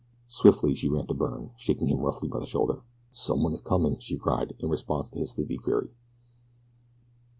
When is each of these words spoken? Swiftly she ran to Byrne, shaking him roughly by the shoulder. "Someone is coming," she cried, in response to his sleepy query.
Swiftly 0.27 0.73
she 0.73 0.89
ran 0.89 1.05
to 1.05 1.13
Byrne, 1.13 1.51
shaking 1.55 1.85
him 1.87 1.99
roughly 1.99 2.27
by 2.27 2.39
the 2.39 2.47
shoulder. 2.47 2.81
"Someone 3.11 3.53
is 3.53 3.61
coming," 3.61 3.99
she 3.99 4.17
cried, 4.17 4.55
in 4.59 4.67
response 4.67 5.09
to 5.09 5.19
his 5.19 5.29
sleepy 5.29 5.57
query. 5.57 5.91